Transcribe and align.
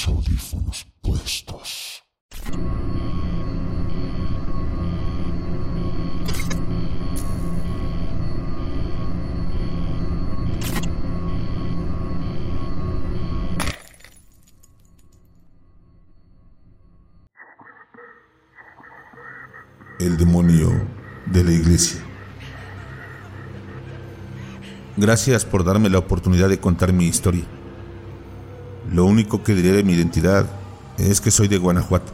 los 0.00 0.08
audífonos 0.08 0.86
puestos. 1.02 2.02
El 19.98 20.16
demonio 20.16 20.70
de 21.26 21.44
la 21.44 21.52
iglesia. 21.52 22.00
Gracias 24.96 25.44
por 25.44 25.64
darme 25.64 25.90
la 25.90 25.98
oportunidad 25.98 26.48
de 26.48 26.58
contar 26.58 26.92
mi 26.92 27.06
historia. 27.06 27.59
Lo 28.92 29.04
único 29.04 29.44
que 29.44 29.54
diré 29.54 29.70
de 29.70 29.84
mi 29.84 29.92
identidad 29.92 30.46
es 30.98 31.20
que 31.20 31.30
soy 31.30 31.46
de 31.46 31.58
Guanajuato. 31.58 32.12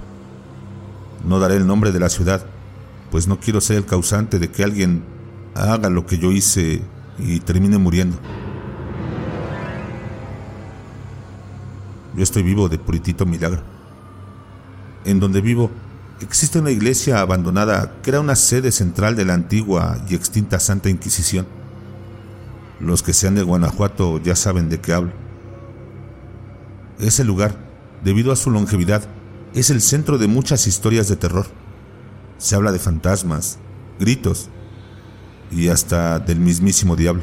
No 1.24 1.38
daré 1.38 1.56
el 1.56 1.66
nombre 1.66 1.90
de 1.90 2.00
la 2.00 2.10
ciudad, 2.10 2.44
pues 3.10 3.26
no 3.26 3.40
quiero 3.40 3.62
ser 3.62 3.78
el 3.78 3.86
causante 3.86 4.38
de 4.38 4.50
que 4.50 4.62
alguien 4.62 5.02
haga 5.54 5.88
lo 5.88 6.04
que 6.04 6.18
yo 6.18 6.32
hice 6.32 6.82
y 7.18 7.40
termine 7.40 7.78
muriendo. 7.78 8.18
Yo 12.14 12.22
estoy 12.22 12.42
vivo 12.42 12.68
de 12.68 12.78
puritito 12.78 13.24
milagro. 13.24 13.62
En 15.06 15.18
donde 15.18 15.40
vivo 15.40 15.70
existe 16.20 16.58
una 16.58 16.70
iglesia 16.70 17.20
abandonada 17.20 17.94
que 18.02 18.10
era 18.10 18.20
una 18.20 18.36
sede 18.36 18.70
central 18.70 19.16
de 19.16 19.24
la 19.24 19.34
antigua 19.34 19.98
y 20.10 20.14
extinta 20.14 20.60
Santa 20.60 20.90
Inquisición. 20.90 21.46
Los 22.80 23.02
que 23.02 23.14
sean 23.14 23.34
de 23.34 23.42
Guanajuato 23.42 24.20
ya 24.20 24.36
saben 24.36 24.68
de 24.68 24.78
qué 24.78 24.92
hablo. 24.92 25.25
Ese 26.98 27.24
lugar, 27.24 27.54
debido 28.02 28.32
a 28.32 28.36
su 28.36 28.50
longevidad, 28.50 29.02
es 29.54 29.70
el 29.70 29.80
centro 29.82 30.18
de 30.18 30.28
muchas 30.28 30.66
historias 30.66 31.08
de 31.08 31.16
terror. 31.16 31.46
Se 32.38 32.54
habla 32.54 32.72
de 32.72 32.78
fantasmas, 32.78 33.58
gritos 33.98 34.48
y 35.50 35.68
hasta 35.68 36.18
del 36.18 36.40
mismísimo 36.40 36.96
diablo. 36.96 37.22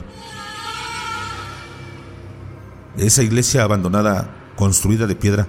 Esa 2.98 3.24
iglesia 3.24 3.64
abandonada, 3.64 4.52
construida 4.56 5.08
de 5.08 5.16
piedra, 5.16 5.48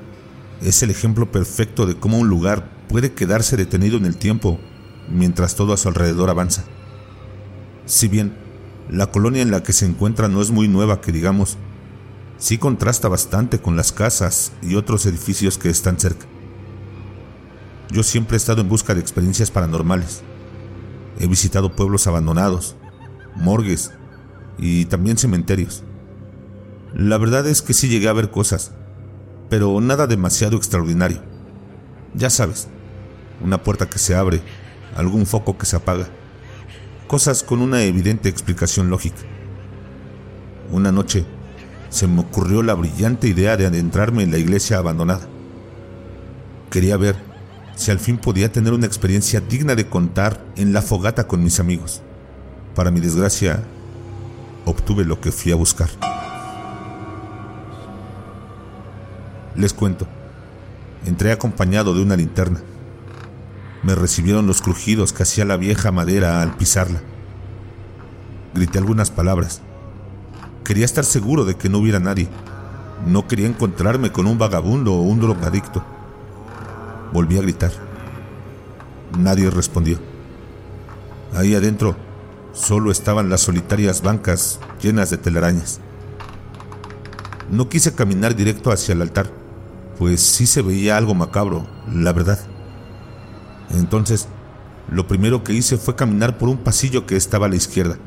es 0.63 0.83
el 0.83 0.91
ejemplo 0.91 1.31
perfecto 1.31 1.85
de 1.85 1.97
cómo 1.97 2.19
un 2.19 2.29
lugar 2.29 2.71
puede 2.89 3.13
quedarse 3.13 3.57
detenido 3.57 3.99
en 3.99 4.07
el 4.07 4.17
tiempo 4.17 4.59
mientras 5.11 5.55
todo 5.55 5.75
a 5.75 5.77
su 5.77 5.89
alrededor 5.89 6.31
avanza. 6.31 6.65
Si 7.85 8.09
bien 8.09 8.35
la 8.89 9.09
colonia 9.09 9.43
en 9.43 9.51
la 9.51 9.63
que 9.63 9.75
se 9.75 9.85
encuentra 9.85 10.29
no 10.29 10.41
es 10.41 10.51
muy 10.51 10.69
nueva, 10.69 11.03
que 11.03 11.13
digamos, 11.13 11.59
sí 12.45 12.59
contrasta 12.59 13.09
bastante 13.09 13.59
con 13.59 13.75
las 13.75 13.91
casas 13.91 14.53
y 14.61 14.75
otros 14.75 15.07
edificios 15.07 15.57
que 15.57 15.71
están 15.71 15.99
cerca. 15.99 16.27
Yo 17.91 18.03
siempre 18.03 18.37
he 18.37 18.37
estado 18.37 18.61
en 18.61 18.69
busca 18.69 18.95
de 18.95 19.01
experiencias 19.01 19.51
paranormales. 19.51 20.21
He 21.19 21.27
visitado 21.27 21.75
pueblos 21.75 22.07
abandonados, 22.07 22.77
morgues 23.35 23.93
y 24.59 24.85
también 24.85 25.17
cementerios. 25.17 25.85
La 26.93 27.17
verdad 27.17 27.47
es 27.47 27.63
que 27.63 27.73
sí 27.73 27.89
llegué 27.89 28.09
a 28.09 28.13
ver 28.13 28.31
cosas, 28.31 28.73
pero 29.49 29.81
nada 29.81 30.07
demasiado 30.07 30.59
extraordinario. 30.59 31.23
Ya 32.13 32.29
sabes, 32.29 32.69
una 33.43 33.63
puerta 33.63 33.89
que 33.89 33.99
se 33.99 34.15
abre, 34.15 34.43
algún 34.95 35.25
foco 35.25 35.57
que 35.57 35.65
se 35.65 35.77
apaga 35.77 36.11
cosas 37.07 37.43
con 37.43 37.63
una 37.63 37.83
evidente 37.85 38.29
explicación 38.29 38.91
lógica. 38.91 39.23
Una 40.71 40.93
noche 40.93 41.25
se 41.95 42.09
me 42.09 42.23
ocurrió 42.23 42.65
la 42.65 42.75
brillante 42.75 43.29
idea 43.29 43.57
de 43.57 43.67
adentrarme 43.67 44.25
en 44.25 44.33
la 44.33 44.39
iglesia 44.39 44.79
abandonada. 44.79 45.29
Quería 46.69 46.97
ver 46.97 47.15
si 47.77 47.93
al 47.93 48.01
fin 48.01 48.19
podía 48.19 48.51
tener 48.51 48.73
una 48.73 48.87
experiencia 48.87 49.41
digna 49.41 49.77
de 49.77 49.89
contar 49.89 50.45
en 50.57 50.73
la 50.73 50.83
fogata 50.83 51.29
con 51.29 51.45
mis 51.45 51.61
amigos. 51.61 52.03
Para 52.75 52.91
mi 52.91 52.99
desgracia, 52.99 53.63
obtuve 54.65 55.05
lo 55.05 55.21
que 55.21 55.31
fui 55.31 55.53
a 55.53 55.57
buscar. 55.57 55.89
Les 59.55 59.73
cuento, 59.73 60.09
entré 61.07 61.31
acompañado 61.31 61.95
de 61.95 62.03
una 62.03 62.17
linterna 62.17 62.61
me 63.85 63.95
recibieron 63.95 64.47
los 64.47 64.63
crujidos 64.63 65.13
que 65.13 65.25
hacía 65.25 65.45
la 65.45 65.59
vieja 65.59 65.93
madera 65.93 66.41
al 66.41 66.57
pisarla. 66.57 67.03
Grité 68.55 68.79
algunas 68.79 69.11
palabras. 69.11 69.61
Quería 70.65 70.87
estar 70.87 71.05
seguro 71.05 71.45
de 71.45 71.57
que 71.57 71.69
no 71.69 71.79
hubiera 71.79 72.01
nadie. 72.01 72.29
No 73.07 73.29
quería 73.29 73.47
encontrarme 73.47 74.13
con 74.13 74.27
un 74.27 74.39
vagabundo 74.39 74.95
o 74.95 75.03
un 75.03 75.21
drogadicto. 75.21 75.85
Volví 77.13 77.37
a 77.37 77.43
gritar. 77.43 77.71
Nadie 79.19 79.51
respondió. 79.51 79.99
Ahí 81.35 81.55
adentro 81.55 81.97
solo 82.55 82.91
estaban 82.91 83.29
las 83.29 83.43
solitarias 83.43 84.01
bancas 84.01 84.59
llenas 84.81 85.11
de 85.11 85.19
telarañas. 85.19 85.81
No 87.51 87.69
quise 87.69 87.95
caminar 87.95 88.35
directo 88.35 88.73
hacia 88.73 88.95
el 88.95 89.03
altar, 89.03 89.31
pues 89.99 90.21
sí 90.23 90.47
se 90.47 90.63
veía 90.63 90.97
algo 90.97 91.15
macabro, 91.15 91.67
la 91.93 92.13
verdad. 92.13 92.39
Entonces, 93.71 94.29
lo 94.91 95.07
primero 95.07 95.45
que 95.45 95.53
hice 95.53 95.77
fue 95.77 95.95
caminar 95.95 96.39
por 96.39 96.49
un 96.49 96.57
pasillo 96.57 97.07
que 97.07 97.17
estaba 97.17 97.47
a 97.47 97.49
la 97.51 97.57
izquierda. 97.57 97.99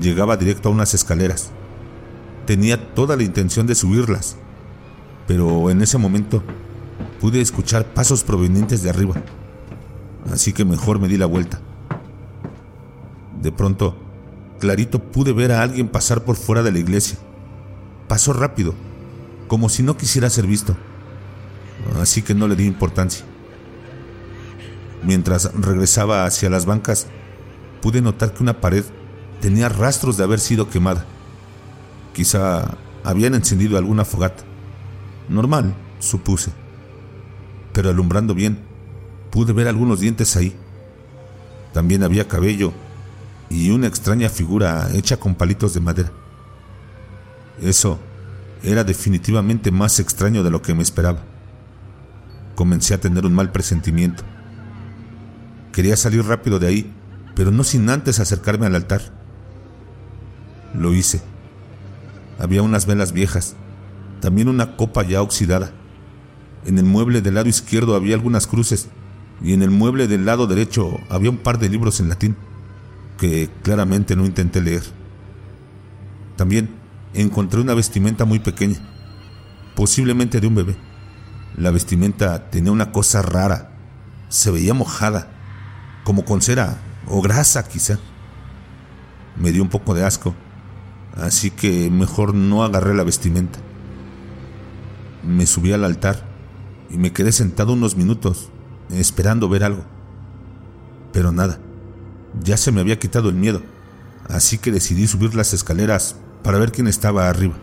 Llegaba 0.00 0.36
directo 0.36 0.68
a 0.68 0.72
unas 0.72 0.94
escaleras. 0.94 1.50
Tenía 2.46 2.94
toda 2.94 3.16
la 3.16 3.22
intención 3.22 3.66
de 3.66 3.74
subirlas, 3.74 4.36
pero 5.26 5.70
en 5.70 5.82
ese 5.82 5.98
momento 5.98 6.42
pude 7.20 7.40
escuchar 7.40 7.84
pasos 7.84 8.24
provenientes 8.24 8.82
de 8.82 8.90
arriba, 8.90 9.14
así 10.32 10.52
que 10.52 10.64
mejor 10.64 10.98
me 10.98 11.08
di 11.08 11.16
la 11.16 11.26
vuelta. 11.26 11.60
De 13.40 13.52
pronto, 13.52 13.96
clarito 14.58 14.98
pude 14.98 15.32
ver 15.32 15.52
a 15.52 15.62
alguien 15.62 15.88
pasar 15.88 16.24
por 16.24 16.36
fuera 16.36 16.62
de 16.62 16.72
la 16.72 16.78
iglesia. 16.78 17.18
Pasó 18.08 18.32
rápido, 18.32 18.74
como 19.46 19.68
si 19.68 19.82
no 19.82 19.96
quisiera 19.96 20.30
ser 20.30 20.46
visto, 20.46 20.76
así 22.00 22.22
que 22.22 22.34
no 22.34 22.48
le 22.48 22.56
di 22.56 22.64
importancia. 22.64 23.24
Mientras 25.04 25.52
regresaba 25.54 26.24
hacia 26.24 26.50
las 26.50 26.66
bancas, 26.66 27.06
pude 27.80 28.00
notar 28.00 28.32
que 28.32 28.42
una 28.42 28.60
pared 28.60 28.84
tenía 29.42 29.68
rastros 29.68 30.16
de 30.16 30.22
haber 30.22 30.38
sido 30.38 30.70
quemada. 30.70 31.04
Quizá 32.14 32.78
habían 33.02 33.34
encendido 33.34 33.76
alguna 33.76 34.04
fogata. 34.04 34.44
Normal, 35.28 35.74
supuse. 35.98 36.52
Pero 37.72 37.90
alumbrando 37.90 38.34
bien, 38.34 38.60
pude 39.30 39.52
ver 39.52 39.66
algunos 39.66 39.98
dientes 39.98 40.36
ahí. 40.36 40.54
También 41.74 42.04
había 42.04 42.28
cabello 42.28 42.72
y 43.50 43.70
una 43.70 43.88
extraña 43.88 44.28
figura 44.28 44.88
hecha 44.94 45.18
con 45.18 45.34
palitos 45.34 45.74
de 45.74 45.80
madera. 45.80 46.12
Eso 47.60 47.98
era 48.62 48.84
definitivamente 48.84 49.72
más 49.72 49.98
extraño 49.98 50.44
de 50.44 50.50
lo 50.50 50.62
que 50.62 50.72
me 50.72 50.82
esperaba. 50.82 51.24
Comencé 52.54 52.94
a 52.94 53.00
tener 53.00 53.26
un 53.26 53.34
mal 53.34 53.50
presentimiento. 53.50 54.22
Quería 55.72 55.96
salir 55.96 56.24
rápido 56.24 56.60
de 56.60 56.68
ahí, 56.68 56.94
pero 57.34 57.50
no 57.50 57.64
sin 57.64 57.90
antes 57.90 58.20
acercarme 58.20 58.66
al 58.66 58.76
altar. 58.76 59.21
Lo 60.74 60.94
hice. 60.94 61.20
Había 62.38 62.62
unas 62.62 62.86
velas 62.86 63.12
viejas, 63.12 63.56
también 64.20 64.48
una 64.48 64.76
copa 64.76 65.02
ya 65.02 65.22
oxidada. 65.22 65.72
En 66.64 66.78
el 66.78 66.84
mueble 66.84 67.20
del 67.20 67.34
lado 67.34 67.48
izquierdo 67.48 67.94
había 67.94 68.14
algunas 68.14 68.46
cruces 68.46 68.88
y 69.42 69.52
en 69.52 69.62
el 69.62 69.70
mueble 69.70 70.06
del 70.06 70.24
lado 70.24 70.46
derecho 70.46 71.00
había 71.10 71.30
un 71.30 71.38
par 71.38 71.58
de 71.58 71.68
libros 71.68 72.00
en 72.00 72.08
latín 72.08 72.36
que 73.18 73.50
claramente 73.62 74.16
no 74.16 74.24
intenté 74.24 74.60
leer. 74.60 74.82
También 76.36 76.70
encontré 77.14 77.60
una 77.60 77.74
vestimenta 77.74 78.24
muy 78.24 78.38
pequeña, 78.38 78.78
posiblemente 79.74 80.40
de 80.40 80.46
un 80.46 80.54
bebé. 80.54 80.76
La 81.56 81.70
vestimenta 81.70 82.50
tenía 82.50 82.72
una 82.72 82.92
cosa 82.92 83.22
rara, 83.22 83.72
se 84.28 84.50
veía 84.50 84.74
mojada 84.74 85.30
como 86.04 86.24
con 86.24 86.40
cera 86.40 86.78
o 87.06 87.20
grasa 87.20 87.68
quizá. 87.68 87.98
Me 89.36 89.52
dio 89.52 89.62
un 89.62 89.68
poco 89.68 89.94
de 89.94 90.04
asco, 90.04 90.34
así 91.16 91.50
que 91.50 91.90
mejor 91.90 92.34
no 92.34 92.64
agarré 92.64 92.94
la 92.94 93.04
vestimenta. 93.04 93.58
Me 95.22 95.46
subí 95.46 95.72
al 95.72 95.84
altar 95.84 96.26
y 96.90 96.98
me 96.98 97.12
quedé 97.12 97.32
sentado 97.32 97.72
unos 97.72 97.96
minutos 97.96 98.50
esperando 98.90 99.48
ver 99.48 99.64
algo. 99.64 99.84
Pero 101.12 101.32
nada, 101.32 101.58
ya 102.42 102.56
se 102.56 102.72
me 102.72 102.80
había 102.80 102.98
quitado 102.98 103.28
el 103.28 103.34
miedo, 103.34 103.62
así 104.28 104.58
que 104.58 104.72
decidí 104.72 105.06
subir 105.06 105.34
las 105.34 105.52
escaleras 105.52 106.16
para 106.42 106.58
ver 106.58 106.72
quién 106.72 106.88
estaba 106.88 107.28
arriba. 107.28 107.54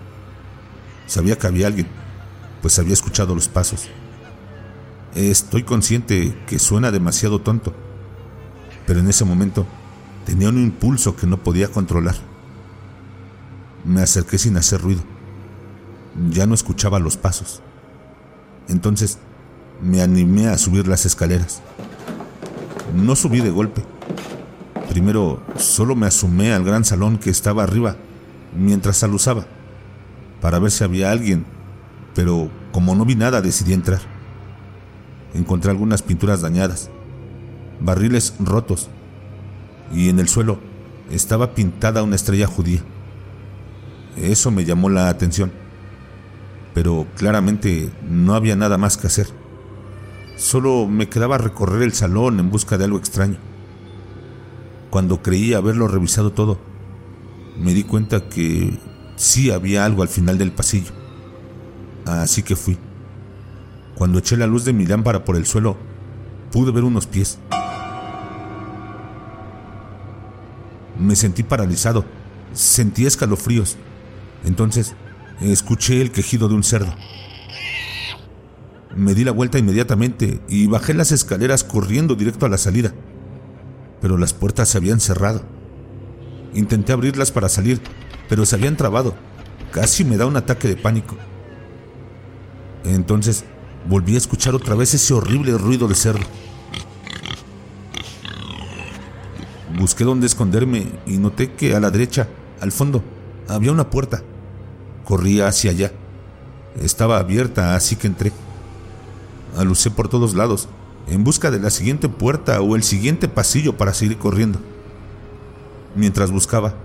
Sabía 1.08 1.38
que 1.38 1.48
había 1.48 1.68
alguien, 1.68 1.88
pues 2.62 2.80
había 2.80 2.94
escuchado 2.94 3.36
los 3.36 3.48
pasos. 3.48 3.88
Estoy 5.16 5.64
consciente 5.64 6.38
que 6.46 6.60
suena 6.60 6.92
demasiado 6.92 7.42
tonto 7.42 7.74
pero 8.90 9.02
en 9.02 9.08
ese 9.08 9.24
momento 9.24 9.68
tenía 10.26 10.50
un 10.50 10.58
impulso 10.58 11.16
que 11.16 11.28
no 11.28 11.38
podía 11.38 11.68
controlar. 11.68 12.16
Me 13.90 14.04
acerqué 14.04 14.38
sin 14.38 14.56
hacer 14.56 14.82
ruido. 14.82 15.02
Ya 16.30 16.46
no 16.46 16.54
escuchaba 16.54 17.00
los 17.00 17.18
pasos. 17.18 17.64
Entonces 18.68 19.18
me 19.82 20.04
animé 20.04 20.48
a 20.48 20.60
subir 20.60 20.88
las 20.88 21.08
escaleras. 21.08 21.64
No 22.96 23.16
subí 23.16 23.40
de 23.40 23.50
golpe. 23.50 23.84
Primero 24.90 25.42
solo 25.58 25.96
me 25.96 26.06
asomé 26.06 26.54
al 26.54 26.64
gran 26.64 26.86
salón 26.86 27.18
que 27.18 27.32
estaba 27.32 27.64
arriba 27.64 27.96
mientras 28.56 29.02
aluzaba 29.02 29.48
para 30.40 30.60
ver 30.60 30.70
si 30.70 30.84
había 30.84 31.10
alguien, 31.10 31.46
pero 32.14 32.52
como 32.72 32.94
no 32.94 33.06
vi 33.06 33.16
nada 33.16 33.42
decidí 33.42 33.74
entrar. 33.74 34.02
Encontré 35.34 35.72
algunas 35.72 36.04
pinturas 36.04 36.42
dañadas, 36.42 36.92
barriles 37.80 38.36
rotos 38.40 38.88
y 39.92 40.10
en 40.10 40.20
el 40.20 40.30
suelo 40.30 40.60
estaba 41.10 41.56
pintada 41.56 42.04
una 42.04 42.16
estrella 42.16 42.46
judía. 42.46 42.84
Eso 44.22 44.52
me 44.52 44.66
llamó 44.66 44.90
la 44.90 45.08
atención, 45.08 45.52
pero 46.74 47.08
claramente 47.16 47.90
no 48.10 48.36
había 48.36 48.56
nada 48.56 48.78
más 48.78 48.98
que 48.98 49.08
hacer. 49.08 49.28
Solo 50.36 50.88
me 50.88 51.08
quedaba 51.10 51.38
recorrer 51.38 51.84
el 51.84 51.94
salón 51.94 52.40
en 52.40 52.50
busca 52.50 52.78
de 52.78 52.86
algo 52.86 52.98
extraño. 52.98 53.38
Cuando 54.90 55.22
creí 55.22 55.54
haberlo 55.54 55.88
revisado 55.88 56.32
todo, 56.32 56.60
me 57.58 57.74
di 57.74 57.84
cuenta 57.84 58.28
que 58.28 58.78
sí 59.16 59.52
había 59.52 59.86
algo 59.86 60.02
al 60.02 60.08
final 60.10 60.38
del 60.38 60.52
pasillo. 60.52 60.92
Así 62.06 62.44
que 62.44 62.56
fui. 62.56 62.78
Cuando 63.96 64.20
eché 64.20 64.36
la 64.38 64.48
luz 64.48 64.66
de 64.66 64.74
mi 64.74 64.86
lámpara 64.86 65.24
por 65.24 65.36
el 65.36 65.46
suelo, 65.46 65.78
pude 66.52 66.72
ver 66.72 66.84
unos 66.84 67.06
pies. 67.08 67.38
Me 70.98 71.16
sentí 71.16 71.44
paralizado, 71.44 72.04
sentí 72.54 73.06
escalofríos. 73.06 73.78
Entonces, 74.46 74.96
escuché 75.42 76.02
el 76.02 76.12
quejido 76.12 76.48
de 76.48 76.56
un 76.56 76.64
cerdo. 76.64 76.94
Me 78.96 79.14
di 79.14 79.24
la 79.24 79.32
vuelta 79.32 79.60
inmediatamente 79.60 80.42
y 80.50 80.68
bajé 80.68 80.94
las 80.94 81.12
escaleras 81.12 81.64
corriendo 81.64 82.16
directo 82.16 82.46
a 82.46 82.50
la 82.50 82.58
salida. 82.58 82.94
Pero 84.02 84.18
las 84.18 84.34
puertas 84.34 84.70
se 84.70 84.78
habían 84.78 85.00
cerrado. 85.00 85.44
Intenté 86.54 86.94
abrirlas 86.94 87.32
para 87.32 87.50
salir, 87.50 87.82
pero 88.28 88.46
se 88.46 88.56
habían 88.56 88.78
trabado. 88.78 89.16
Casi 89.72 90.04
me 90.04 90.18
da 90.18 90.26
un 90.26 90.38
ataque 90.38 90.68
de 90.68 90.76
pánico. 90.76 91.16
Entonces 92.84 93.46
volví 93.88 94.16
a 94.16 94.18
escuchar 94.18 94.56
otra 94.56 94.76
vez 94.76 94.94
ese 94.94 95.14
horrible 95.14 95.58
ruido 95.58 95.88
de 95.88 95.96
cerdo. 95.96 96.26
Busqué 99.78 100.04
dónde 100.04 100.28
esconderme 100.28 100.88
y 101.06 101.18
noté 101.18 101.54
que 101.54 101.76
a 101.76 101.80
la 101.80 101.92
derecha, 101.92 102.28
al 102.60 102.72
fondo, 102.72 103.04
había 103.48 103.72
una 103.72 103.90
puerta. 103.90 104.24
Corrí 105.10 105.42
hacia 105.42 105.72
allá. 105.72 105.92
Estaba 106.84 107.18
abierta, 107.18 107.76
así 107.76 107.96
que 107.96 108.06
entré. 108.06 108.32
Alucé 109.58 109.90
por 109.90 110.08
todos 110.08 110.36
lados, 110.36 110.70
en 111.08 111.24
busca 111.24 111.50
de 111.50 111.60
la 111.60 111.72
siguiente 111.72 112.08
puerta 112.10 112.62
o 112.62 112.76
el 112.76 112.84
siguiente 112.84 113.28
pasillo 113.28 113.76
para 113.76 113.96
seguir 113.96 114.20
corriendo. 114.20 114.60
Mientras 115.96 116.30
buscaba, 116.30 116.76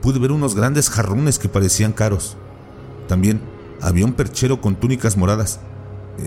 pude 0.00 0.18
ver 0.18 0.32
unos 0.32 0.54
grandes 0.54 0.88
jarrones 0.88 1.38
que 1.38 1.50
parecían 1.50 1.92
caros. 1.92 2.38
También 3.08 3.42
había 3.82 4.06
un 4.06 4.14
perchero 4.14 4.58
con 4.62 4.76
túnicas 4.76 5.18
moradas. 5.18 5.60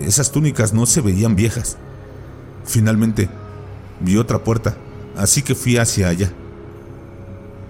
Esas 0.00 0.30
túnicas 0.30 0.72
no 0.72 0.86
se 0.86 1.00
veían 1.00 1.34
viejas. 1.34 1.78
Finalmente, 2.64 3.28
vi 3.98 4.18
otra 4.18 4.44
puerta, 4.44 4.76
así 5.16 5.42
que 5.42 5.56
fui 5.56 5.78
hacia 5.78 6.10
allá. 6.10 6.30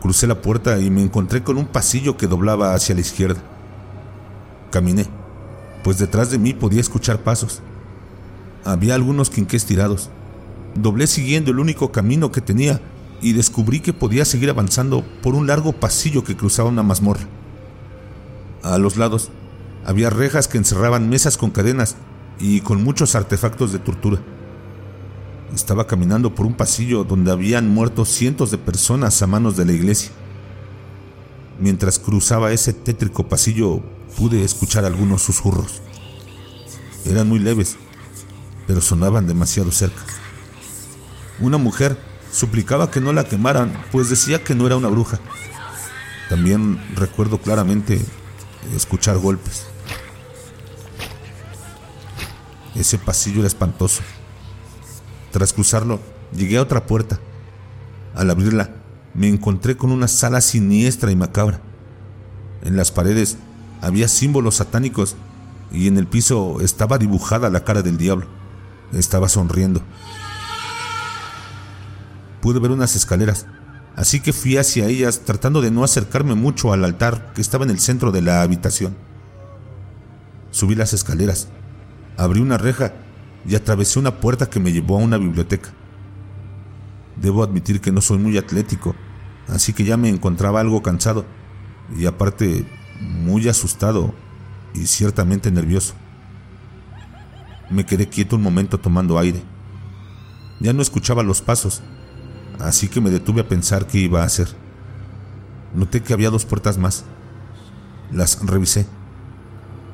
Crucé 0.02 0.26
la 0.26 0.42
puerta 0.42 0.78
y 0.78 0.90
me 0.90 1.02
encontré 1.02 1.42
con 1.42 1.56
un 1.56 1.66
pasillo 1.66 2.18
que 2.18 2.26
doblaba 2.26 2.74
hacia 2.74 2.94
la 2.94 3.00
izquierda. 3.00 3.40
Caminé, 4.70 5.06
pues 5.82 5.98
detrás 5.98 6.30
de 6.30 6.38
mí 6.38 6.54
podía 6.54 6.80
escuchar 6.80 7.22
pasos. 7.22 7.60
Había 8.64 8.94
algunos 8.94 9.30
quinqués 9.30 9.64
tirados. 9.64 10.10
Doblé 10.74 11.06
siguiendo 11.06 11.50
el 11.50 11.58
único 11.58 11.90
camino 11.90 12.30
que 12.30 12.40
tenía 12.40 12.80
y 13.20 13.32
descubrí 13.32 13.80
que 13.80 13.92
podía 13.92 14.24
seguir 14.24 14.50
avanzando 14.50 15.04
por 15.22 15.34
un 15.34 15.46
largo 15.46 15.72
pasillo 15.72 16.24
que 16.24 16.36
cruzaba 16.36 16.68
una 16.68 16.82
mazmorra. 16.82 17.26
A 18.62 18.78
los 18.78 18.96
lados 18.96 19.30
había 19.84 20.10
rejas 20.10 20.46
que 20.46 20.58
encerraban 20.58 21.08
mesas 21.08 21.36
con 21.36 21.50
cadenas 21.50 21.96
y 22.38 22.60
con 22.60 22.82
muchos 22.84 23.14
artefactos 23.14 23.72
de 23.72 23.78
tortura. 23.78 24.20
Estaba 25.54 25.86
caminando 25.86 26.34
por 26.34 26.46
un 26.46 26.54
pasillo 26.54 27.04
donde 27.04 27.32
habían 27.32 27.68
muerto 27.68 28.04
cientos 28.04 28.50
de 28.50 28.58
personas 28.58 29.20
a 29.20 29.26
manos 29.26 29.56
de 29.56 29.64
la 29.64 29.72
iglesia. 29.72 30.12
Mientras 31.60 31.98
cruzaba 31.98 32.52
ese 32.52 32.72
tétrico 32.72 33.28
pasillo 33.28 33.82
pude 34.16 34.44
escuchar 34.44 34.86
algunos 34.86 35.22
susurros. 35.22 35.82
Eran 37.04 37.28
muy 37.28 37.38
leves, 37.38 37.76
pero 38.66 38.80
sonaban 38.80 39.26
demasiado 39.26 39.70
cerca. 39.70 40.02
Una 41.38 41.58
mujer 41.58 41.98
suplicaba 42.32 42.90
que 42.90 43.02
no 43.02 43.12
la 43.12 43.24
quemaran, 43.24 43.72
pues 43.92 44.08
decía 44.08 44.42
que 44.42 44.54
no 44.54 44.66
era 44.66 44.76
una 44.76 44.88
bruja. 44.88 45.20
También 46.30 46.82
recuerdo 46.96 47.38
claramente 47.38 48.00
escuchar 48.74 49.18
golpes. 49.18 49.66
Ese 52.74 52.96
pasillo 52.96 53.40
era 53.40 53.48
espantoso. 53.48 54.02
Tras 55.30 55.52
cruzarlo, 55.52 56.00
llegué 56.34 56.56
a 56.56 56.62
otra 56.62 56.86
puerta. 56.86 57.20
Al 58.14 58.30
abrirla, 58.30 58.79
me 59.14 59.28
encontré 59.28 59.76
con 59.76 59.92
una 59.92 60.08
sala 60.08 60.40
siniestra 60.40 61.10
y 61.10 61.16
macabra. 61.16 61.60
En 62.62 62.76
las 62.76 62.90
paredes 62.90 63.38
había 63.80 64.08
símbolos 64.08 64.56
satánicos 64.56 65.16
y 65.72 65.88
en 65.88 65.96
el 65.96 66.06
piso 66.06 66.60
estaba 66.60 66.98
dibujada 66.98 67.50
la 67.50 67.64
cara 67.64 67.82
del 67.82 67.96
diablo. 67.96 68.26
Estaba 68.92 69.28
sonriendo 69.28 69.82
pude 72.40 72.58
ver 72.58 72.70
unas 72.70 72.96
escaleras, 72.96 73.46
así 73.96 74.20
que 74.20 74.32
fui 74.32 74.56
hacia 74.56 74.86
ellas 74.86 75.20
tratando 75.24 75.60
de 75.60 75.70
no 75.70 75.84
acercarme 75.84 76.34
mucho 76.34 76.72
al 76.72 76.84
altar 76.84 77.32
que 77.34 77.40
estaba 77.40 77.64
en 77.64 77.70
el 77.70 77.80
centro 77.80 78.12
de 78.12 78.22
la 78.22 78.42
habitación. 78.42 78.96
Subí 80.50 80.74
las 80.74 80.92
escaleras, 80.92 81.48
abrí 82.16 82.40
una 82.40 82.58
reja 82.58 82.92
y 83.46 83.54
atravesé 83.54 83.98
una 83.98 84.16
puerta 84.20 84.50
que 84.50 84.60
me 84.60 84.72
llevó 84.72 84.96
a 84.96 85.02
una 85.02 85.18
biblioteca. 85.18 85.70
Debo 87.20 87.42
admitir 87.42 87.80
que 87.80 87.92
no 87.92 88.00
soy 88.00 88.18
muy 88.18 88.38
atlético, 88.38 88.94
así 89.48 89.72
que 89.72 89.84
ya 89.84 89.96
me 89.96 90.08
encontraba 90.08 90.60
algo 90.60 90.82
cansado 90.82 91.26
y 91.96 92.06
aparte 92.06 92.66
muy 93.00 93.48
asustado 93.48 94.14
y 94.74 94.86
ciertamente 94.86 95.50
nervioso. 95.50 95.94
Me 97.70 97.86
quedé 97.86 98.08
quieto 98.08 98.36
un 98.36 98.42
momento 98.42 98.78
tomando 98.78 99.18
aire. 99.18 99.42
Ya 100.60 100.72
no 100.72 100.82
escuchaba 100.82 101.22
los 101.22 101.40
pasos 101.40 101.82
así 102.60 102.88
que 102.88 103.00
me 103.00 103.10
detuve 103.10 103.40
a 103.40 103.48
pensar 103.48 103.86
qué 103.86 103.98
iba 103.98 104.22
a 104.22 104.26
hacer. 104.26 104.48
Noté 105.74 106.02
que 106.02 106.12
había 106.12 106.30
dos 106.30 106.44
puertas 106.44 106.78
más. 106.78 107.04
Las 108.12 108.44
revisé. 108.44 108.86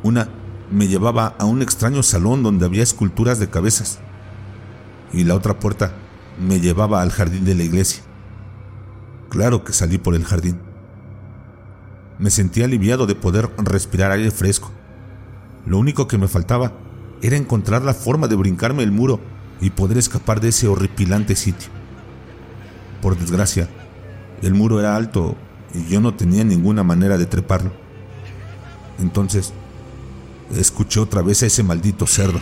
Una 0.02 0.28
me 0.70 0.88
llevaba 0.88 1.34
a 1.38 1.44
un 1.44 1.62
extraño 1.62 2.02
salón 2.02 2.42
donde 2.42 2.66
había 2.66 2.82
esculturas 2.82 3.38
de 3.38 3.50
cabezas. 3.50 4.00
Y 5.12 5.24
la 5.24 5.34
otra 5.34 5.58
puerta 5.58 5.92
me 6.38 6.60
llevaba 6.60 7.02
al 7.02 7.10
jardín 7.10 7.44
de 7.44 7.54
la 7.54 7.64
iglesia. 7.64 8.02
Claro 9.28 9.64
que 9.64 9.72
salí 9.72 9.98
por 9.98 10.14
el 10.14 10.24
jardín. 10.24 10.58
Me 12.18 12.30
sentí 12.30 12.62
aliviado 12.62 13.06
de 13.06 13.14
poder 13.14 13.50
respirar 13.58 14.10
aire 14.10 14.30
fresco. 14.30 14.70
Lo 15.66 15.78
único 15.78 16.06
que 16.06 16.18
me 16.18 16.28
faltaba 16.28 16.72
era 17.22 17.36
encontrar 17.36 17.82
la 17.82 17.94
forma 17.94 18.28
de 18.28 18.36
brincarme 18.36 18.82
el 18.82 18.92
muro 18.92 19.20
y 19.60 19.70
poder 19.70 19.98
escapar 19.98 20.40
de 20.40 20.48
ese 20.48 20.68
horripilante 20.68 21.34
sitio. 21.34 21.68
Por 23.02 23.18
desgracia, 23.18 23.68
el 24.42 24.54
muro 24.54 24.80
era 24.80 24.96
alto 24.96 25.36
y 25.74 25.86
yo 25.86 26.00
no 26.00 26.14
tenía 26.14 26.44
ninguna 26.44 26.82
manera 26.82 27.18
de 27.18 27.26
treparlo. 27.26 27.72
Entonces, 28.98 29.52
escuché 30.54 31.00
otra 31.00 31.22
vez 31.22 31.42
a 31.42 31.46
ese 31.46 31.62
maldito 31.62 32.06
cerdo. 32.06 32.40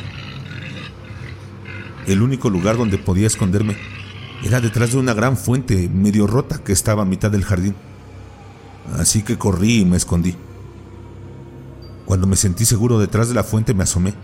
El 2.06 2.22
único 2.22 2.50
lugar 2.50 2.76
donde 2.76 2.98
podía 2.98 3.26
esconderme 3.26 3.76
era 4.44 4.60
detrás 4.60 4.92
de 4.92 4.98
una 4.98 5.14
gran 5.14 5.36
fuente 5.36 5.88
medio 5.88 6.26
rota 6.26 6.58
que 6.58 6.72
estaba 6.72 7.02
a 7.02 7.06
mitad 7.06 7.30
del 7.30 7.44
jardín. 7.44 7.74
Así 8.98 9.22
que 9.22 9.38
corrí 9.38 9.80
y 9.80 9.84
me 9.84 9.96
escondí. 9.96 10.36
Cuando 12.04 12.26
me 12.26 12.36
sentí 12.36 12.66
seguro 12.66 12.98
detrás 12.98 13.28
de 13.28 13.34
la 13.34 13.44
fuente 13.44 13.72
me 13.72 13.84
asomé, 13.84 14.14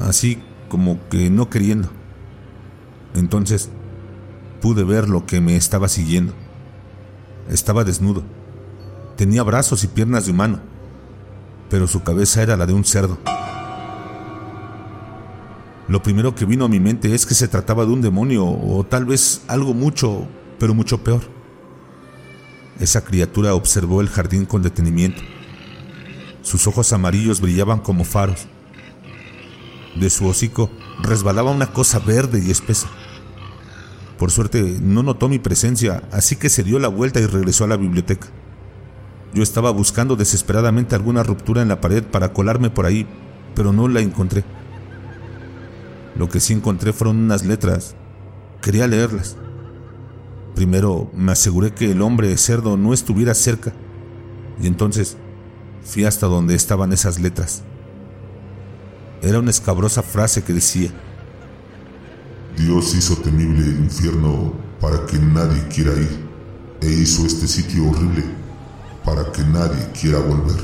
así 0.00 0.38
como 0.68 1.00
que 1.08 1.28
no 1.28 1.50
queriendo. 1.50 1.90
Entonces 3.14 3.70
pude 4.60 4.84
ver 4.84 5.08
lo 5.08 5.26
que 5.26 5.40
me 5.40 5.56
estaba 5.56 5.88
siguiendo. 5.88 6.34
Estaba 7.50 7.82
desnudo. 7.82 8.22
Tenía 9.16 9.42
brazos 9.42 9.82
y 9.82 9.88
piernas 9.88 10.26
de 10.26 10.30
humano, 10.30 10.60
pero 11.68 11.88
su 11.88 12.04
cabeza 12.04 12.42
era 12.42 12.56
la 12.56 12.66
de 12.66 12.72
un 12.72 12.84
cerdo. 12.84 13.18
Lo 15.88 16.02
primero 16.02 16.34
que 16.34 16.44
vino 16.44 16.64
a 16.64 16.68
mi 16.68 16.80
mente 16.80 17.14
es 17.14 17.26
que 17.26 17.34
se 17.34 17.48
trataba 17.48 17.84
de 17.84 17.92
un 17.92 18.02
demonio 18.02 18.46
o 18.46 18.84
tal 18.84 19.04
vez 19.04 19.42
algo 19.48 19.74
mucho, 19.74 20.28
pero 20.58 20.74
mucho 20.74 21.02
peor. 21.02 21.22
Esa 22.78 23.04
criatura 23.04 23.54
observó 23.54 24.00
el 24.00 24.08
jardín 24.08 24.46
con 24.46 24.62
detenimiento. 24.62 25.22
Sus 26.42 26.66
ojos 26.66 26.92
amarillos 26.92 27.40
brillaban 27.40 27.80
como 27.80 28.04
faros. 28.04 28.46
De 29.96 30.08
su 30.08 30.26
hocico 30.26 30.70
resbalaba 31.02 31.50
una 31.50 31.72
cosa 31.72 31.98
verde 31.98 32.42
y 32.44 32.50
espesa. 32.50 32.88
Por 34.18 34.30
suerte 34.30 34.78
no 34.80 35.02
notó 35.02 35.28
mi 35.28 35.38
presencia, 35.38 36.04
así 36.12 36.36
que 36.36 36.48
se 36.48 36.62
dio 36.62 36.78
la 36.78 36.88
vuelta 36.88 37.20
y 37.20 37.26
regresó 37.26 37.64
a 37.64 37.68
la 37.68 37.76
biblioteca. 37.76 38.28
Yo 39.34 39.42
estaba 39.42 39.70
buscando 39.70 40.14
desesperadamente 40.14 40.94
alguna 40.94 41.22
ruptura 41.22 41.62
en 41.62 41.68
la 41.68 41.80
pared 41.80 42.04
para 42.04 42.32
colarme 42.32 42.70
por 42.70 42.86
ahí, 42.86 43.06
pero 43.54 43.72
no 43.72 43.88
la 43.88 44.00
encontré. 44.00 44.44
Lo 46.16 46.28
que 46.28 46.40
sí 46.40 46.52
encontré 46.52 46.92
fueron 46.92 47.18
unas 47.18 47.44
letras. 47.44 47.94
Quería 48.60 48.86
leerlas. 48.86 49.36
Primero 50.54 51.10
me 51.14 51.32
aseguré 51.32 51.72
que 51.72 51.90
el 51.90 52.02
hombre 52.02 52.36
cerdo 52.36 52.76
no 52.76 52.92
estuviera 52.92 53.34
cerca, 53.34 53.72
y 54.60 54.66
entonces 54.66 55.16
fui 55.82 56.04
hasta 56.04 56.26
donde 56.26 56.54
estaban 56.54 56.92
esas 56.92 57.18
letras. 57.18 57.62
Era 59.22 59.38
una 59.38 59.50
escabrosa 59.50 60.02
frase 60.02 60.44
que 60.44 60.52
decía, 60.52 60.90
Dios 62.56 62.94
hizo 62.94 63.16
temible 63.16 63.64
el 63.64 63.78
infierno 63.80 64.52
para 64.80 65.06
que 65.06 65.18
nadie 65.18 65.66
quiera 65.68 65.92
ir, 65.92 66.28
e 66.82 66.88
hizo 66.88 67.24
este 67.24 67.48
sitio 67.48 67.88
horrible 67.88 68.24
para 69.04 69.32
que 69.32 69.42
nadie 69.42 69.88
quiera 69.98 70.18
volver. 70.18 70.60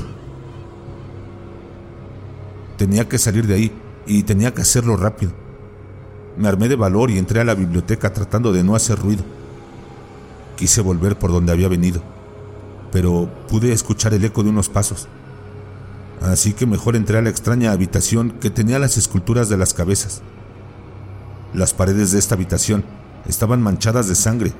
Tenía 2.77 3.09
que 3.09 3.17
salir 3.17 3.45
de 3.47 3.55
ahí 3.55 3.71
y 4.09 4.23
tenía 4.23 4.55
que 4.55 4.63
hacerlo 4.63 4.97
rápido. 4.97 5.31
Me 6.35 6.47
armé 6.47 6.67
de 6.67 6.75
valor 6.75 7.11
y 7.11 7.19
entré 7.19 7.41
a 7.41 7.43
la 7.43 7.53
biblioteca 7.53 8.11
tratando 8.11 8.51
de 8.51 8.63
no 8.63 8.75
hacer 8.75 8.97
ruido. 8.97 9.23
Quise 10.57 10.81
volver 10.81 11.17
por 11.17 11.31
donde 11.31 11.51
había 11.51 11.67
venido, 11.67 12.01
pero 12.91 13.29
pude 13.47 13.71
escuchar 13.71 14.15
el 14.15 14.25
eco 14.25 14.41
de 14.41 14.49
unos 14.49 14.67
pasos. 14.67 15.07
Así 16.21 16.53
que 16.53 16.65
mejor 16.65 16.95
entré 16.95 17.19
a 17.19 17.21
la 17.21 17.29
extraña 17.29 17.71
habitación 17.71 18.31
que 18.31 18.49
tenía 18.49 18.79
las 18.79 18.97
esculturas 18.97 19.47
de 19.47 19.57
las 19.57 19.75
cabezas. 19.75 20.23
Las 21.53 21.75
paredes 21.75 22.11
de 22.11 22.17
esta 22.17 22.33
habitación 22.33 22.83
estaban 23.27 23.61
manchadas 23.61 24.07
de 24.07 24.15
sangre 24.15 24.53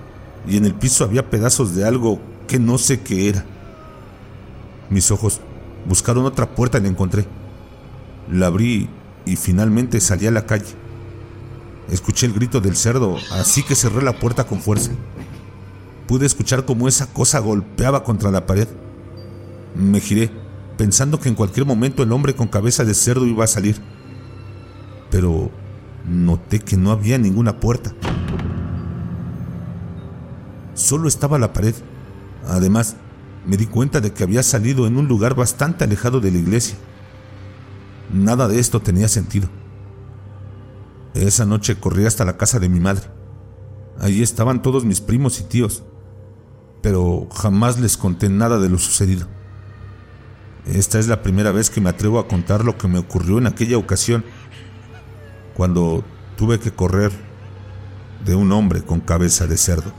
y 0.48 0.58
en 0.58 0.66
el 0.66 0.76
piso 0.76 1.04
había 1.04 1.28
pedazos 1.32 1.74
de 1.74 1.86
algo 1.86 2.20
que 2.48 2.60
no 2.60 2.78
sé 2.78 3.02
qué 3.02 3.30
era. 3.30 3.46
Mis 4.92 5.10
ojos 5.10 5.42
buscaron 5.88 6.26
otra 6.26 6.46
puerta 6.46 6.78
y 6.78 6.82
la 6.82 6.90
encontré. 6.90 7.26
La 8.32 8.46
abrí 8.46 8.90
y 9.26 9.36
finalmente 9.36 10.00
salí 10.00 10.28
a 10.28 10.32
la 10.32 10.46
calle. 10.46 10.76
Escuché 11.92 12.28
el 12.28 12.34
grito 12.34 12.62
del 12.62 12.76
cerdo, 12.76 13.18
así 13.32 13.64
que 13.64 13.76
cerré 13.76 14.04
la 14.04 14.20
puerta 14.20 14.46
con 14.46 14.62
fuerza. 14.62 14.92
Pude 16.08 16.26
escuchar 16.26 16.66
cómo 16.66 16.88
esa 16.88 17.08
cosa 17.08 17.40
golpeaba 17.40 18.04
contra 18.04 18.32
la 18.32 18.46
pared. 18.46 18.68
Me 19.76 20.00
giré, 20.00 20.32
pensando 20.78 21.20
que 21.20 21.30
en 21.30 21.36
cualquier 21.36 21.66
momento 21.66 22.04
el 22.04 22.12
hombre 22.12 22.36
con 22.36 22.48
cabeza 22.48 22.84
de 22.84 22.94
cerdo 22.94 23.26
iba 23.26 23.44
a 23.44 23.48
salir. 23.48 23.78
Pero 25.10 25.52
noté 26.08 26.60
que 26.60 26.78
no 26.78 26.92
había 26.92 27.18
ninguna 27.18 27.60
puerta. 27.60 27.94
Solo 30.74 31.08
estaba 31.08 31.40
la 31.40 31.54
pared. 31.54 31.76
Además, 32.48 32.96
me 33.46 33.58
di 33.58 33.66
cuenta 33.66 34.00
de 34.00 34.14
que 34.14 34.24
había 34.24 34.44
salido 34.44 34.88
en 34.88 34.98
un 34.98 35.08
lugar 35.08 35.36
bastante 35.36 35.84
alejado 35.84 36.22
de 36.22 36.32
la 36.32 36.38
iglesia. 36.38 36.78
Nada 38.12 38.48
de 38.48 38.60
esto 38.60 38.82
tenía 38.82 39.08
sentido. 39.08 39.50
Esa 41.14 41.46
noche 41.46 41.80
corrí 41.80 42.06
hasta 42.06 42.26
la 42.26 42.38
casa 42.38 42.60
de 42.60 42.70
mi 42.70 42.80
madre. 42.80 43.08
Allí 44.00 44.24
estaban 44.24 44.62
todos 44.62 44.86
mis 44.86 45.02
primos 45.02 45.40
y 45.40 45.44
tíos, 45.44 45.84
pero 46.82 47.28
jamás 47.34 47.80
les 47.80 47.98
conté 47.98 48.30
nada 48.30 48.58
de 48.60 48.70
lo 48.70 48.78
sucedido. 48.78 49.28
Esta 50.66 51.00
es 51.00 51.08
la 51.08 51.22
primera 51.22 51.52
vez 51.52 51.70
que 51.70 51.82
me 51.82 51.90
atrevo 51.90 52.20
a 52.20 52.28
contar 52.28 52.64
lo 52.64 52.78
que 52.78 52.88
me 52.88 53.00
ocurrió 53.00 53.38
en 53.38 53.48
aquella 53.48 53.78
ocasión, 53.78 54.24
cuando 55.56 56.04
tuve 56.38 56.60
que 56.60 56.72
correr 56.72 57.12
de 58.26 58.36
un 58.36 58.52
hombre 58.52 58.82
con 58.82 59.00
cabeza 59.02 59.48
de 59.48 59.58
cerdo. 59.58 59.92